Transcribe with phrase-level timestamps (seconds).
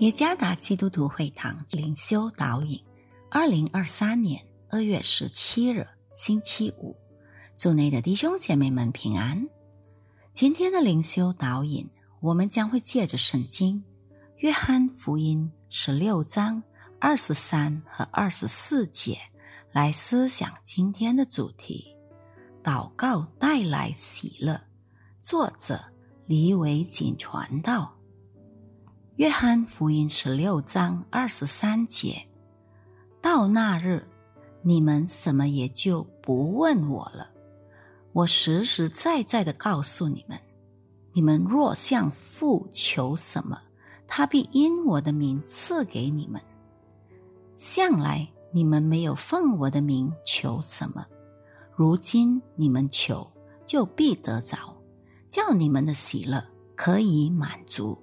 [0.00, 2.82] 耶加达基督徒会堂灵修导引，
[3.28, 6.96] 二零二三年二月十七日星期五，
[7.54, 9.46] 祝内的弟兄姐妹们平安。
[10.32, 11.86] 今天的灵修导引，
[12.20, 13.76] 我们将会借着圣经
[14.36, 16.62] 《约翰福音》十六章
[16.98, 19.18] 二十三和二十四节
[19.70, 21.94] 来思想今天的主题：
[22.64, 24.58] 祷告带来喜乐。
[25.20, 25.78] 作者
[26.24, 27.94] 李伟锦传道。
[29.20, 32.26] 约翰福音十六章二十三节：
[33.20, 34.02] 到那日，
[34.62, 37.28] 你们什么也就不问我了。
[38.14, 40.40] 我实实在在的告诉你们，
[41.12, 43.60] 你们若向父求什么，
[44.06, 46.40] 他必因我的名赐给你们。
[47.58, 51.04] 向来你们没有奉我的名求什么，
[51.76, 53.30] 如今你们求，
[53.66, 54.74] 就必得着，
[55.28, 56.42] 叫你们的喜乐
[56.74, 58.02] 可以满足。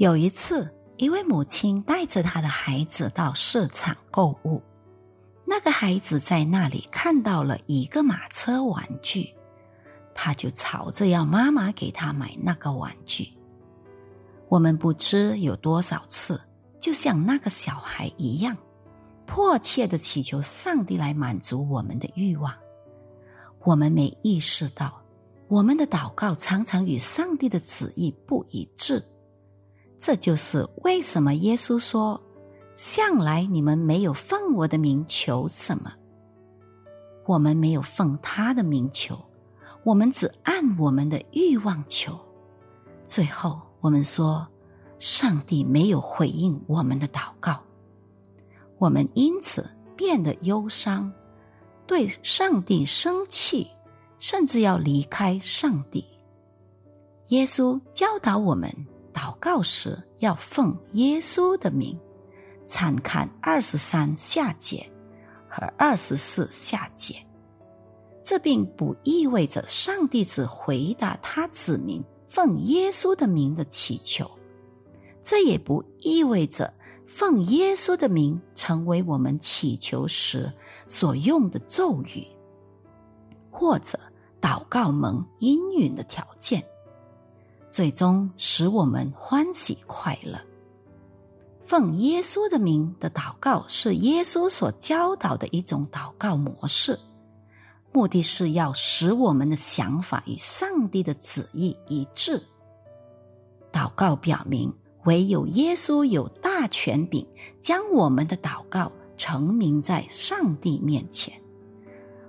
[0.00, 4.62] 有一次，一位母亲带着她的孩子到市场购物。
[5.44, 9.28] 那个孩子在那里看到了一个马车玩具，
[10.14, 13.30] 他就吵着要妈妈给他买那个玩具。
[14.48, 16.40] 我们不知有多少次，
[16.80, 18.56] 就像那个小孩一样，
[19.26, 22.50] 迫切的祈求上帝来满足我们的欲望。
[23.64, 24.98] 我们没意识到，
[25.46, 29.04] 我们的祷告常常与上帝的旨意不一致。
[30.00, 32.18] 这就是为什么耶稣说
[32.74, 35.92] ：“向来你们没有奉我的名求什么。
[37.26, 39.14] 我们没有奉他的名求，
[39.84, 42.18] 我们只按我们的欲望求。
[43.04, 44.48] 最后，我们说，
[44.98, 47.60] 上帝没有回应我们的祷告，
[48.78, 51.12] 我们因此变得忧伤，
[51.86, 53.68] 对上帝生气，
[54.16, 56.02] 甚至要离开上帝。
[57.28, 58.74] 耶稣教导我们。”
[59.12, 61.98] 祷告时要奉耶稣的名，
[62.66, 64.90] 参看二十三下节
[65.48, 67.14] 和二十四下节。
[68.22, 74.30] 这并不意味着上帝只回答他子民奉耶稣的名的祈求，
[75.22, 76.72] 这也不意味着
[77.06, 80.52] 奉耶稣的名成为我们祈求时
[80.86, 82.24] 所用的咒语，
[83.50, 83.98] 或者
[84.40, 86.64] 祷告蒙应允的条件。
[87.70, 90.38] 最终使我们欢喜快乐。
[91.64, 96.98] 奉耶稣的名的祷告是耶稣所教导的一种祷告模式，
[97.92, 102.42] 目的是要使我们的想法与上帝的旨意一致。
[103.70, 107.24] 祷告表明，唯有耶稣有大权柄，
[107.62, 111.32] 将我们的祷告成名在上帝面前。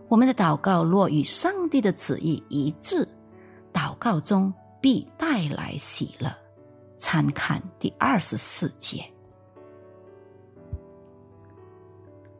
[0.08, 3.08] 我们的祷告若与上帝的旨意一致，
[3.74, 4.54] 祷告中。
[4.82, 6.36] 必带来喜乐。
[6.98, 9.04] 参看第二十四节。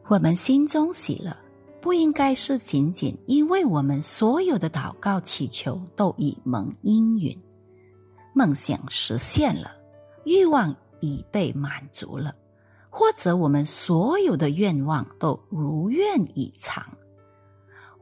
[0.08, 1.36] 我们心中喜乐，
[1.80, 7.36] 不应该是仅仅因为我们所有的祷告祈求都已蒙应允，
[8.34, 9.72] 梦想实现了，
[10.24, 12.32] 欲望已被满足了，
[12.88, 16.86] 或者我们所有的愿望都如愿以偿。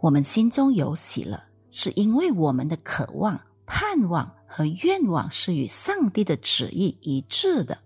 [0.00, 1.40] 我们心中有喜乐，
[1.70, 3.40] 是因为我们的渴望。
[3.70, 7.78] 盼望和愿望是与上帝的旨意一致的。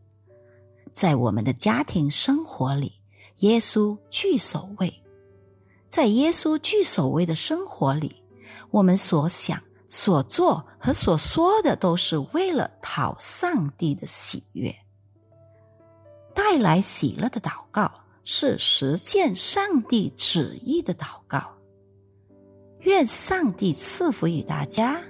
[0.95, 2.95] 在我们的家庭生活里，
[3.41, 5.03] 耶稣居首位。
[5.87, 8.17] 在耶稣居首位的生活里，
[8.71, 14.75] 我们所想、所做和所说的，都是为了讨上帝的喜悦。
[16.35, 17.93] 带来喜乐的祷告，
[18.23, 21.53] 是实践上帝旨意的祷告。
[22.81, 25.01] 愿上帝赐福于大家。